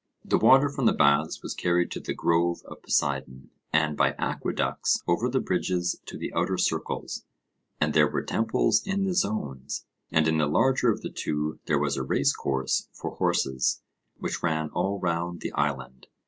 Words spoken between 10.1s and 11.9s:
and in the larger of the two there